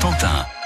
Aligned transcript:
Cotentin. 0.00 0.59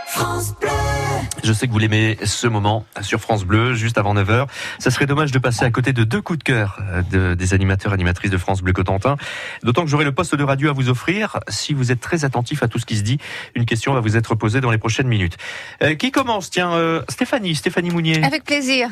Je 1.45 1.53
sais 1.53 1.67
que 1.67 1.73
vous 1.73 1.79
l'aimez 1.79 2.17
ce 2.25 2.47
moment 2.47 2.87
sur 3.03 3.21
France 3.21 3.45
Bleu, 3.45 3.75
juste 3.75 3.99
avant 3.99 4.15
9h. 4.15 4.47
Ça 4.79 4.91
serait 4.91 5.05
dommage 5.05 5.31
de 5.31 5.39
passer 5.39 5.67
à 5.67 5.71
côté 5.71 5.93
de 5.93 6.03
deux 6.03 6.23
coups 6.23 6.39
de 6.39 6.43
cœur 6.43 6.79
euh, 6.81 7.03
de, 7.03 7.35
des 7.35 7.53
animateurs 7.53 7.93
animatrices 7.93 8.31
de 8.31 8.39
France 8.39 8.63
Bleu 8.63 8.73
Cotentin. 8.73 9.19
D'autant 9.63 9.83
que 9.83 9.91
j'aurai 9.91 10.07
le 10.07 10.13
poste 10.13 10.35
de 10.35 10.43
radio 10.43 10.71
à 10.71 10.73
vous 10.73 10.89
offrir. 10.89 11.41
Si 11.49 11.75
vous 11.75 11.93
êtes 11.93 12.01
très 12.01 12.25
attentif 12.25 12.63
à 12.63 12.69
tout 12.69 12.79
ce 12.79 12.87
qui 12.87 12.97
se 12.97 13.03
dit, 13.03 13.19
une 13.55 13.67
question 13.67 13.93
va 13.93 14.01
vous 14.01 14.17
être 14.17 14.35
posée 14.35 14.63
dans 14.63 14.71
les 14.71 14.79
prochaines 14.79 15.07
minutes. 15.07 15.37
Euh, 15.83 15.95
qui 15.97 16.13
commence? 16.13 16.49
Tiens, 16.49 16.73
euh, 16.73 17.03
Stéphanie, 17.11 17.55
Stéphanie 17.55 17.91
Mounier. 17.91 18.25
Avec 18.25 18.45
plaisir. 18.45 18.89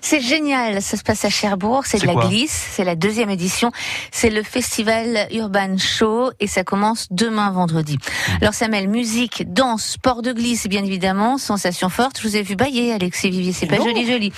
C'est 0.00 0.20
génial. 0.20 0.82
Ça 0.82 0.96
se 0.96 1.02
passe 1.02 1.24
à 1.24 1.28
Cherbourg. 1.28 1.86
C'est 1.86 2.00
de 2.00 2.06
la 2.06 2.14
glisse. 2.14 2.68
C'est 2.70 2.84
la 2.84 2.94
deuxième 2.94 3.30
édition. 3.30 3.72
C'est 4.12 4.30
le 4.30 4.44
festival 4.44 5.26
Urban 5.32 5.76
Show 5.76 6.30
et 6.38 6.46
ça 6.46 6.62
commence 6.62 7.08
demain 7.10 7.50
vendredi. 7.50 7.96
Mmh. 7.96 8.32
Alors 8.42 8.54
ça 8.54 8.68
mêle 8.68 8.86
musique, 8.86 9.52
danse, 9.52 9.84
sport 9.84 10.22
de 10.22 10.32
glisse, 10.32 10.68
bien 10.68 10.84
évidemment, 10.84 11.36
sensation 11.36 11.88
forte. 11.96 12.18
Je 12.20 12.28
vous 12.28 12.36
ai 12.36 12.42
vu 12.42 12.56
bailler, 12.56 12.92
Alexis 12.92 13.30
Vivier. 13.30 13.52
C'est 13.52 13.66
pas 13.66 13.76
joli, 13.76 14.06
joli. 14.06 14.32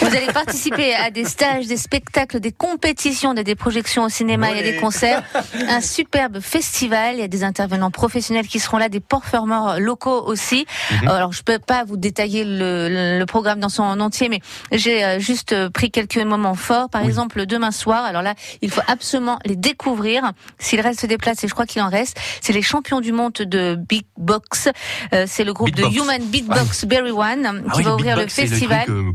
Vous 0.00 0.06
allez 0.06 0.26
participer 0.32 0.94
à 0.94 1.10
des 1.10 1.24
stages, 1.24 1.66
des 1.68 1.76
spectacles, 1.76 2.40
des 2.40 2.50
compétitions, 2.50 3.34
des, 3.34 3.44
des 3.44 3.54
projections 3.54 4.02
au 4.04 4.08
cinéma, 4.08 4.50
il 4.50 4.56
y 4.56 4.60
a 4.60 4.62
des 4.62 4.76
concerts. 4.76 5.22
Un 5.68 5.80
superbe 5.80 6.40
festival. 6.40 7.14
Il 7.14 7.20
y 7.20 7.22
a 7.22 7.28
des 7.28 7.44
intervenants 7.44 7.92
professionnels 7.92 8.48
qui 8.48 8.58
seront 8.58 8.78
là, 8.78 8.88
des 8.88 8.98
performeurs 9.00 9.78
locaux 9.78 10.24
aussi. 10.26 10.66
Mhm. 11.02 11.08
Alors, 11.08 11.32
je 11.32 11.42
peux 11.42 11.60
pas 11.60 11.84
vous 11.84 11.96
détailler 11.96 12.44
le, 12.44 12.88
le- 12.88 13.18
le 13.18 13.26
programme 13.26 13.60
dans 13.60 13.68
son 13.68 13.84
entier, 14.00 14.28
mais 14.28 14.40
j'ai 14.72 15.04
euh, 15.04 15.18
juste 15.20 15.52
euh, 15.52 15.70
pris 15.70 15.90
quelques 15.92 16.16
moments 16.18 16.54
forts. 16.56 16.90
Par 16.90 17.02
Oui. 17.02 17.08
exemple, 17.08 17.38
le 17.38 17.46
demain 17.46 17.70
soir. 17.70 18.04
Alors 18.04 18.22
là, 18.22 18.34
il 18.60 18.70
faut 18.70 18.82
absolument 18.88 19.38
les 19.44 19.56
découvrir. 19.56 20.32
S'il 20.58 20.80
reste 20.80 21.06
des 21.06 21.16
places, 21.18 21.44
et 21.44 21.48
je 21.48 21.52
crois 21.54 21.66
qu'il 21.66 21.80
en 21.82 21.88
reste, 21.90 22.16
c'est 22.40 22.52
les 22.52 22.62
champions 22.62 23.00
du 23.00 23.12
monde 23.12 23.32
de 23.34 23.76
Big 23.76 24.04
Box. 24.18 24.68
Euh, 25.12 25.26
c'est 25.28 25.44
le 25.44 25.52
groupe 25.52 25.70
Beatbox. 25.70 25.94
de 25.94 26.00
Human 26.00 26.22
Beatbox 26.24 26.84
Berry 26.86 27.03
One 27.10 27.46
Ah 27.46 27.70
qui 27.72 27.78
oui, 27.78 27.84
va 27.84 27.94
ouvrir 27.94 28.16
le 28.16 28.26
festival. 28.26 28.84
truc, 28.84 28.96
euh, 28.96 29.12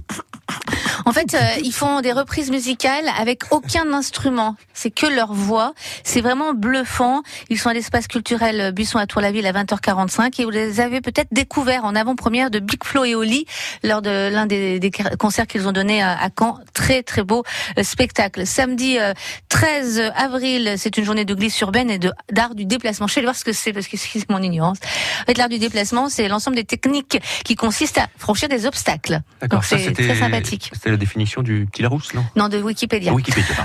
En 1.05 1.11
fait, 1.11 1.33
euh, 1.33 1.39
ils 1.63 1.73
font 1.73 2.01
des 2.01 2.11
reprises 2.11 2.51
musicales 2.51 3.05
avec 3.17 3.43
aucun 3.51 3.93
instrument. 3.93 4.55
C'est 4.73 4.91
que 4.91 5.05
leur 5.05 5.33
voix. 5.33 5.73
C'est 6.03 6.21
vraiment 6.21 6.53
bluffant. 6.53 7.21
Ils 7.49 7.59
sont 7.59 7.69
à 7.69 7.73
l'espace 7.73 8.07
culturel 8.07 8.71
Buisson 8.73 8.97
à 8.99 9.07
Tour-la-Ville 9.07 9.45
à 9.45 9.51
20h45 9.51 10.41
et 10.41 10.45
vous 10.45 10.49
les 10.49 10.79
avez 10.79 11.01
peut-être 11.01 11.29
découverts 11.31 11.85
en 11.85 11.95
avant-première 11.95 12.51
de 12.51 12.59
Big 12.59 12.83
Flo 12.83 13.05
et 13.05 13.15
Oli 13.15 13.45
lors 13.83 14.01
de 14.01 14.29
l'un 14.31 14.45
des, 14.45 14.79
des 14.79 14.91
concerts 15.17 15.47
qu'ils 15.47 15.67
ont 15.67 15.71
donné 15.71 16.01
à, 16.01 16.11
à 16.11 16.29
Caen. 16.37 16.59
Très 16.73 17.03
très 17.03 17.23
beau 17.23 17.43
euh, 17.77 17.83
spectacle. 17.83 18.45
Samedi 18.45 18.99
euh, 18.99 19.13
13 19.49 20.11
avril, 20.15 20.75
c'est 20.77 20.97
une 20.97 21.05
journée 21.05 21.25
de 21.25 21.33
glisse 21.33 21.59
urbaine 21.61 21.89
et 21.89 21.99
de 21.99 22.11
d'art 22.31 22.55
du 22.55 22.65
déplacement. 22.65 23.07
Je 23.07 23.15
vais 23.15 23.21
voir 23.21 23.35
ce 23.35 23.43
que 23.43 23.53
c'est 23.53 23.73
parce 23.73 23.87
que 23.87 23.97
c'est 23.97 24.29
mon 24.29 24.41
ignorance. 24.41 24.77
En 25.21 25.25
fait, 25.25 25.37
l'art 25.37 25.49
du 25.49 25.59
déplacement, 25.59 26.09
c'est 26.09 26.27
l'ensemble 26.27 26.55
des 26.55 26.63
techniques 26.63 27.19
qui 27.43 27.55
consistent 27.55 27.97
à 27.99 28.07
franchir 28.17 28.49
des 28.49 28.65
obstacles. 28.65 29.21
D'accord, 29.41 29.63
ça 29.63 29.77
c'était 29.77 30.03
très 30.03 30.15
sympathique. 30.39 30.71
C'était 30.73 30.91
la 30.91 30.97
définition 30.97 31.41
du 31.41 31.67
petit 31.71 31.81
Larousse, 31.81 32.13
non 32.13 32.23
Non, 32.35 32.49
de 32.49 32.61
Wikipédia. 32.61 33.13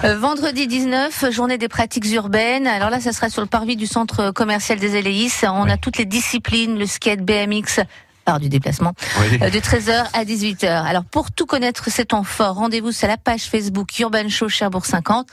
Euh, 0.04 0.18
vendredi 0.18 0.66
19, 0.66 1.30
journée 1.30 1.58
des 1.58 1.68
pratiques 1.68 2.10
urbaines. 2.12 2.66
Alors 2.66 2.90
là, 2.90 3.00
ça 3.00 3.12
sera 3.12 3.28
sur 3.30 3.40
le 3.42 3.46
parvis 3.48 3.76
du 3.76 3.86
centre 3.86 4.30
commercial 4.30 4.78
des 4.78 4.96
Éléis. 4.96 5.32
On 5.44 5.68
a 5.68 5.76
toutes 5.76 5.98
les 5.98 6.04
disciplines, 6.04 6.78
le 6.78 6.86
skate, 6.86 7.20
BMX, 7.20 7.80
art 8.26 8.40
du 8.40 8.48
déplacement, 8.48 8.92
Oui. 9.20 9.38
euh, 9.42 9.50
de 9.50 9.58
13h 9.58 10.06
à 10.12 10.24
18h. 10.24 10.66
Alors 10.84 11.04
pour 11.04 11.30
tout 11.30 11.46
connaître 11.46 11.90
ces 11.90 12.04
temps 12.06 12.24
forts, 12.24 12.54
rendez-vous 12.56 12.90
sur 12.92 13.06
la 13.08 13.16
page 13.18 13.42
Facebook 13.42 13.98
Urban 13.98 14.28
Show 14.28 14.48
Cherbourg 14.48 14.86
50. 14.86 15.26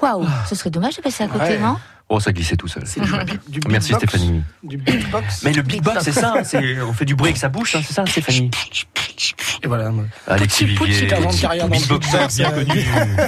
Waouh, 0.00 0.26
ce 0.48 0.54
serait 0.54 0.70
dommage 0.70 0.96
de 0.96 1.02
passer 1.02 1.24
à 1.24 1.28
côté, 1.28 1.44
Ouais. 1.44 1.58
non 1.58 1.76
Oh, 2.08 2.20
ça 2.20 2.32
glissait 2.32 2.56
tout 2.56 2.68
seul. 2.68 2.84
Du 3.48 3.60
Merci 3.68 3.92
beatbox. 3.92 4.08
Stéphanie. 4.08 4.42
Du 4.62 4.76
beatbox. 4.76 5.42
Mais 5.42 5.52
le 5.52 5.62
beatbox, 5.62 6.04
c'est 6.04 6.12
ça, 6.12 6.34
hein, 6.36 6.44
c'est, 6.44 6.80
on 6.80 6.92
fait 6.92 7.04
du 7.04 7.16
bruit 7.16 7.30
avec 7.30 7.36
sa 7.36 7.48
bouche, 7.48 7.74
hein, 7.74 7.80
c'est 7.84 7.94
ça, 7.94 8.06
Stéphanie. 8.06 8.50
Et 9.62 9.66
voilà. 9.66 9.90
Alexis 10.28 10.66
Vivier, 10.66 10.78
poutsi, 10.86 11.06
40 11.08 11.26
ans 11.26 11.34
de 11.34 11.40
carrière 11.40 11.68
dans 11.68 11.74
le 11.74 11.80
beatboxer 11.80 12.10
beatbox, 12.10 12.36
bien 12.36 12.50
connu. 12.50 12.86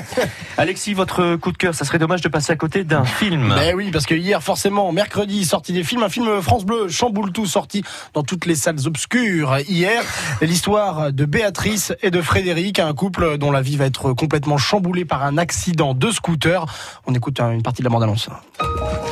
Alexis, 0.58 0.94
votre 0.94 1.34
coup 1.36 1.50
de 1.50 1.56
cœur, 1.56 1.74
ça 1.74 1.84
serait 1.84 1.98
dommage 1.98 2.20
de 2.20 2.28
passer 2.28 2.52
à 2.52 2.56
côté 2.56 2.84
d'un 2.84 3.04
film. 3.04 3.48
Ben 3.48 3.74
oui, 3.74 3.90
parce 3.90 4.06
que 4.06 4.14
hier, 4.14 4.40
forcément, 4.44 4.92
mercredi, 4.92 5.44
sorti 5.44 5.72
des 5.72 5.82
films, 5.82 6.04
un 6.04 6.08
film 6.08 6.40
France 6.40 6.64
Bleu, 6.64 6.88
chamboule 6.88 7.32
tout, 7.32 7.46
sorti 7.46 7.82
dans 8.14 8.22
toutes 8.22 8.46
les 8.46 8.54
salles 8.54 8.86
obscures. 8.86 9.58
Hier, 9.68 10.04
l'histoire 10.40 11.12
de 11.12 11.24
Béatrice 11.24 11.94
et 12.02 12.12
de 12.12 12.22
Frédéric, 12.22 12.78
un 12.78 12.94
couple 12.94 13.38
dont 13.38 13.50
la 13.50 13.60
vie 13.60 13.76
va 13.76 13.86
être 13.86 14.12
complètement 14.12 14.56
chamboulée 14.56 15.04
par 15.04 15.24
un 15.24 15.36
accident 15.36 15.94
de 15.94 16.12
scooter. 16.12 16.64
On 17.06 17.14
écoute 17.14 17.40
hein, 17.40 17.50
une 17.50 17.62
partie 17.62 17.82
de 17.82 17.84
la 17.84 17.90
bande-annonce. 17.90 18.28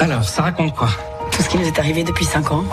Alors, 0.00 0.24
ça 0.24 0.42
raconte 0.42 0.74
quoi 0.74 0.88
Tout 1.32 1.42
ce 1.42 1.48
qui 1.48 1.58
nous 1.58 1.66
est 1.66 1.78
arrivé 1.78 2.04
depuis 2.04 2.24
5 2.24 2.50
ans. 2.52 2.64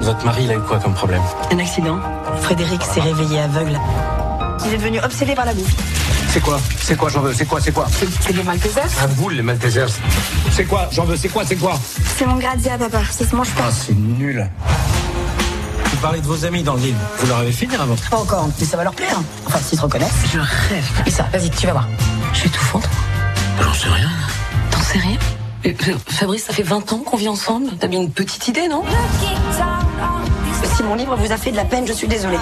Votre 0.00 0.24
mari, 0.24 0.44
il 0.44 0.50
a 0.50 0.54
eu 0.54 0.60
quoi 0.60 0.78
comme 0.78 0.94
problème 0.94 1.22
Un 1.52 1.58
accident. 1.58 1.98
Frédéric 2.42 2.82
s'est 2.82 3.00
réveillé 3.00 3.40
aveugle. 3.40 3.78
Il 4.66 4.74
est 4.74 4.76
devenu 4.76 5.00
obsédé 5.00 5.34
par 5.34 5.44
la 5.46 5.54
bouffe. 5.54 5.74
C'est 6.30 6.40
quoi 6.40 6.60
C'est 6.80 6.96
quoi, 6.96 7.08
j'en 7.08 7.20
veux 7.20 7.32
C'est 7.32 7.46
quoi, 7.46 7.60
c'est 7.60 7.72
quoi 7.72 7.86
C'est 8.20 8.32
des 8.32 8.42
Maltesers 8.42 8.82
Un 9.02 9.08
boule, 9.08 9.32
les 9.34 9.42
Maltesers. 9.42 9.88
C'est 10.52 10.64
quoi 10.64 10.88
J'en 10.92 11.04
veux, 11.04 11.16
c'est 11.16 11.28
quoi, 11.28 11.44
c'est 11.44 11.56
quoi 11.56 11.74
C'est 12.16 12.26
mon 12.26 12.36
grazia, 12.36 12.76
papa. 12.78 13.00
Ça 13.10 13.26
se 13.26 13.34
mange 13.34 13.50
pas. 13.50 13.64
Ah, 13.68 13.72
c'est 13.72 13.96
nul. 13.96 14.46
Vous 15.86 15.96
parlez 15.96 16.20
de 16.20 16.26
vos 16.26 16.44
amis 16.44 16.62
dans 16.62 16.74
le 16.74 16.80
livre. 16.80 16.98
Vous 17.18 17.26
leur 17.26 17.38
avez 17.38 17.50
fait 17.52 17.66
dire 17.66 17.80
avant 17.80 17.96
Pas 18.10 18.18
encore, 18.18 18.48
mais 18.58 18.64
ça 18.66 18.76
va 18.76 18.84
leur 18.84 18.94
plaire. 18.94 19.18
Enfin, 19.46 19.58
s'ils 19.58 19.78
se 19.78 19.82
reconnaissent. 19.82 20.12
Je 20.32 20.38
rêve. 20.38 21.02
Et 21.06 21.10
ça, 21.10 21.26
vas-y, 21.32 21.50
tu 21.50 21.66
vas 21.66 21.72
voir. 21.72 21.88
Je 22.34 22.38
suis 22.40 22.50
tout 22.50 22.60
fondre. 22.60 22.88
J'en 23.60 23.72
sais 23.72 23.88
rien. 23.88 24.10
T'en 24.70 24.80
sais 24.80 24.98
rien? 24.98 25.18
Mais, 25.64 25.76
euh, 25.88 25.94
Fabrice, 26.06 26.44
ça 26.44 26.52
fait 26.52 26.62
20 26.62 26.92
ans 26.92 26.98
qu'on 26.98 27.16
vit 27.16 27.28
ensemble. 27.28 27.70
T'as 27.78 27.88
bien 27.88 28.00
une 28.00 28.10
petite 28.10 28.48
idée, 28.48 28.68
non? 28.68 28.82
Si 30.76 30.82
mon 30.82 30.94
livre 30.94 31.16
vous 31.16 31.32
a 31.32 31.36
fait 31.36 31.50
de 31.50 31.56
la 31.56 31.64
peine, 31.64 31.86
je 31.86 31.92
suis 31.92 32.08
désolée. 32.08 32.38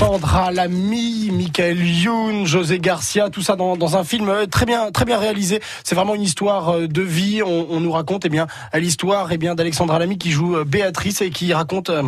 Sandra 0.00 0.50
Lamy, 0.50 1.30
Michael 1.30 1.86
Youn, 1.86 2.46
José 2.46 2.78
Garcia, 2.78 3.28
tout 3.28 3.42
ça 3.42 3.54
dans, 3.54 3.76
dans 3.76 3.98
un 3.98 4.04
film 4.04 4.30
euh, 4.30 4.46
très 4.46 4.64
bien, 4.64 4.90
très 4.90 5.04
bien 5.04 5.18
réalisé. 5.18 5.60
C'est 5.84 5.94
vraiment 5.94 6.14
une 6.14 6.22
histoire 6.22 6.70
euh, 6.70 6.88
de 6.88 7.02
vie. 7.02 7.42
On, 7.42 7.66
on 7.68 7.80
nous 7.80 7.92
raconte 7.92 8.24
eh 8.24 8.30
bien 8.30 8.46
l'histoire 8.72 9.30
eh 9.30 9.36
bien 9.36 9.54
d'Alexandra 9.54 9.98
Lamy 9.98 10.16
qui 10.16 10.30
joue 10.30 10.56
Béatrice 10.64 11.20
et 11.20 11.28
qui 11.28 11.52
raconte 11.52 11.90
euh, 11.90 12.02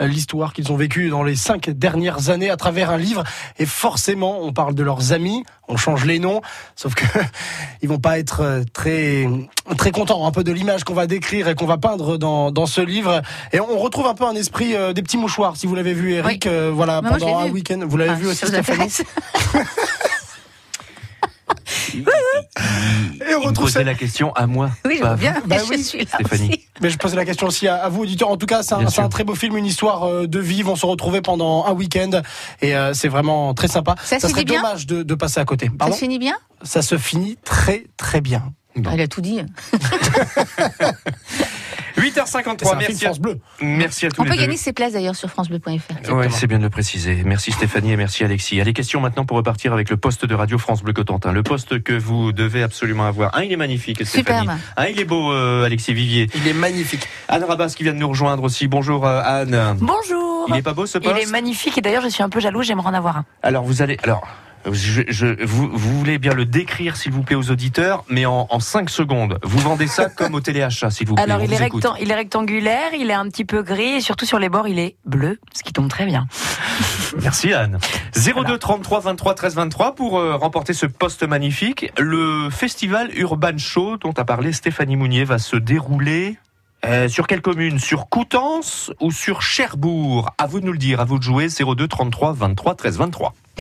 l'histoire 0.00 0.52
qu'ils 0.52 0.72
ont 0.72 0.76
vécue 0.76 1.10
dans 1.10 1.22
les 1.22 1.36
cinq 1.36 1.70
dernières 1.70 2.28
années 2.28 2.50
à 2.50 2.56
travers 2.56 2.90
un 2.90 2.98
livre. 2.98 3.22
Et 3.60 3.66
forcément, 3.66 4.40
on 4.42 4.52
parle 4.52 4.74
de 4.74 4.82
leurs 4.82 5.12
amis, 5.12 5.44
on 5.68 5.76
change 5.76 6.04
les 6.04 6.18
noms, 6.18 6.40
sauf 6.76 6.94
que 6.94 7.04
ils 7.82 7.88
vont 7.88 7.98
pas 7.98 8.18
être 8.18 8.40
euh, 8.40 8.62
très 8.72 9.28
très 9.76 9.90
contents 9.90 10.26
un 10.26 10.30
peu 10.32 10.42
de 10.44 10.52
l'image 10.52 10.84
qu'on 10.84 10.94
va 10.94 11.06
décrire 11.06 11.46
et 11.48 11.54
qu'on 11.54 11.66
va 11.66 11.76
peindre 11.76 12.16
dans, 12.16 12.50
dans 12.50 12.66
ce 12.66 12.80
livre. 12.80 13.22
Et 13.52 13.60
on 13.60 13.78
retrouve 13.78 14.06
un 14.06 14.14
peu 14.14 14.24
un 14.24 14.34
esprit 14.34 14.74
euh, 14.74 14.92
des 14.92 15.02
petits 15.02 15.18
mouchoirs. 15.18 15.56
Si 15.56 15.66
vous 15.66 15.74
l'avez 15.74 15.92
vu, 15.94 16.12
Eric, 16.14 16.44
Oui. 16.46 16.50
euh, 16.52 16.70
voilà 16.74 17.02
pendant 17.02 17.38
un 17.38 17.50
week-end. 17.50 17.80
Vous 17.86 17.96
l'avez 17.96 18.10
Ah, 18.10 18.14
vu 18.14 18.26
aussi, 18.28 18.46
Stéphanie 18.46 18.92
on 23.38 23.48
retrouve 23.48 23.70
ça. 23.70 23.82
la 23.82 23.94
question 23.94 24.32
à 24.34 24.46
moi. 24.46 24.70
Oui, 24.84 25.00
je 25.02 25.14
bien. 25.16 25.34
Bah 25.46 25.56
je 25.58 25.70
oui, 25.70 25.82
suis 25.82 25.98
là 25.98 26.04
Stéphanie. 26.14 26.48
aussi. 26.48 26.64
Mais 26.80 26.90
je 26.90 26.98
pose 26.98 27.14
la 27.14 27.24
question 27.24 27.46
aussi 27.46 27.66
à, 27.68 27.76
à 27.76 27.88
vous, 27.88 28.02
auditeurs. 28.02 28.30
En 28.30 28.36
tout 28.36 28.46
cas, 28.46 28.62
c'est 28.62 28.74
un, 28.74 29.08
très 29.08 29.24
beau 29.24 29.34
film, 29.34 29.56
une 29.56 29.66
histoire 29.66 30.04
euh, 30.04 30.26
de 30.26 30.38
vie. 30.38 30.58
Ils 30.58 30.64
vont 30.64 30.76
se 30.76 30.86
retrouver 30.86 31.20
pendant 31.20 31.64
un 31.66 31.72
week-end 31.72 32.22
et 32.60 32.76
euh, 32.76 32.92
c'est 32.94 33.08
vraiment 33.08 33.54
très 33.54 33.68
sympa. 33.68 33.94
Ça 34.04 34.18
se 34.20 34.28
serait 34.28 34.44
dommage 34.44 34.86
de, 34.86 35.02
de 35.02 35.14
passer 35.14 35.40
à 35.40 35.44
côté. 35.44 35.70
Ça 35.80 35.92
se 35.92 35.98
finit 35.98 36.18
bien? 36.18 36.36
Ça 36.62 36.82
se 36.82 36.98
finit 36.98 37.36
très 37.44 37.86
très 37.96 38.20
bien. 38.20 38.52
Bon. 38.76 38.90
Elle 38.92 39.00
a 39.00 39.08
tout 39.08 39.20
dit. 39.20 39.40
8h53, 41.98 42.32
C'est 42.32 42.46
un 42.46 42.54
film 42.54 42.78
merci 42.80 43.04
France 43.04 43.20
Bleu. 43.20 43.38
merci 43.60 44.06
à 44.06 44.10
tous 44.10 44.20
On 44.20 44.24
les 44.24 44.30
peut 44.30 44.36
deux. 44.36 44.42
gagner 44.42 44.56
ses 44.56 44.72
places 44.72 44.92
d'ailleurs 44.92 45.16
sur 45.16 45.28
francebleu.fr. 45.28 46.12
Ouais, 46.12 46.28
c'est 46.30 46.46
bien 46.46 46.58
de 46.58 46.62
le 46.64 46.70
préciser. 46.70 47.22
Merci 47.24 47.52
Stéphanie 47.52 47.92
et 47.92 47.96
merci 47.96 48.24
Alexis. 48.24 48.60
Allez, 48.60 48.72
question 48.72 49.00
maintenant 49.00 49.24
pour 49.24 49.36
repartir 49.36 49.72
avec 49.72 49.90
le 49.90 49.96
poste 49.96 50.24
de 50.24 50.34
radio 50.34 50.58
France 50.58 50.82
Bleu 50.82 50.92
Cotentin. 50.92 51.32
Le 51.32 51.42
poste 51.42 51.82
que 51.82 51.92
vous 51.92 52.32
devez 52.32 52.62
absolument 52.62 53.06
avoir. 53.06 53.36
Un, 53.36 53.42
il 53.42 53.52
est 53.52 53.56
magnifique, 53.56 54.04
Stéphanie. 54.06 54.40
Superbe. 54.46 54.58
Un, 54.76 54.86
il 54.86 55.00
est 55.00 55.04
beau, 55.04 55.32
euh, 55.32 55.64
Alexis 55.64 55.94
Vivier. 55.94 56.28
Il 56.34 56.46
est 56.46 56.52
magnifique. 56.52 57.06
Anne 57.28 57.44
Rabas 57.44 57.74
qui 57.76 57.82
vient 57.82 57.92
de 57.94 57.98
nous 57.98 58.08
rejoindre 58.08 58.42
aussi. 58.44 58.68
Bonjour 58.68 59.06
euh, 59.06 59.20
Anne. 59.24 59.76
Bonjour 59.80 60.46
Il 60.48 60.56
est 60.56 60.62
pas 60.62 60.72
beau 60.74 60.86
ce 60.86 60.98
Il 60.98 61.02
poste? 61.04 61.22
est 61.22 61.30
magnifique 61.30 61.76
et 61.78 61.80
d'ailleurs 61.80 62.02
je 62.02 62.08
suis 62.08 62.22
un 62.22 62.28
peu 62.28 62.40
jaloux, 62.40 62.62
j'aimerais 62.62 62.88
en 62.88 62.94
avoir 62.94 63.16
un. 63.18 63.24
Alors 63.42 63.64
vous 63.64 63.82
allez, 63.82 63.96
alors 64.02 64.26
je, 64.70 65.02
je- 65.08 65.44
vous, 65.44 65.68
vous 65.72 65.98
voulez 65.98 66.18
bien 66.18 66.32
le 66.34 66.44
décrire 66.44 66.96
s'il 66.96 67.12
vous 67.12 67.22
plaît 67.22 67.36
aux 67.36 67.50
auditeurs, 67.50 68.04
mais 68.08 68.26
en, 68.26 68.46
en 68.50 68.60
5 68.60 68.90
secondes. 68.90 69.38
Vous 69.42 69.58
vendez 69.58 69.86
ça 69.86 70.08
comme 70.08 70.34
au 70.34 70.40
téléachat 70.40 70.90
s'il 70.90 71.06
vous 71.08 71.14
plaît. 71.14 71.24
Alors 71.24 71.42
il 71.42 71.52
est, 71.52 71.70
il 72.00 72.12
rectangulaire, 72.12 72.94
il 72.98 73.10
est 73.10 73.14
un 73.14 73.28
petit 73.28 73.44
peu 73.44 73.62
gris 73.62 73.94
et 73.96 74.00
surtout 74.00 74.26
sur 74.26 74.38
les 74.38 74.48
bords 74.48 74.68
il 74.68 74.78
est 74.78 74.96
bleu, 75.04 75.38
ce 75.54 75.62
qui 75.62 75.72
tombe 75.72 75.88
très 75.88 76.06
bien. 76.06 76.26
Merci 77.22 77.52
Anne. 77.52 77.78
02 78.14 78.58
33 78.58 79.00
23 79.00 79.34
13 79.34 79.54
23 79.54 79.94
pour 79.94 80.18
euh, 80.18 80.36
remporter 80.36 80.72
ce 80.72 80.86
poste 80.86 81.22
magnifique. 81.22 81.90
Le 81.98 82.50
festival 82.50 83.10
Urban 83.16 83.56
Show 83.58 83.96
dont 83.98 84.12
a 84.12 84.24
parlé 84.24 84.52
Stéphanie 84.52 84.96
Mounier 84.96 85.24
va 85.24 85.38
se 85.38 85.56
dérouler 85.56 86.36
euh, 86.84 87.08
sur 87.08 87.26
quelle 87.26 87.40
commune? 87.42 87.78
Sur 87.80 88.08
Coutances 88.08 88.92
ou 89.00 89.10
sur 89.10 89.42
Cherbourg? 89.42 90.30
À 90.38 90.46
vous 90.46 90.60
de 90.60 90.66
nous 90.66 90.72
le 90.72 90.78
dire, 90.78 91.00
à 91.00 91.04
vous 91.04 91.18
de 91.18 91.24
jouer 91.24 91.48
02 91.48 91.88
33 91.88 92.32
23 92.34 92.74
13 92.76 92.98
23. 92.98 93.34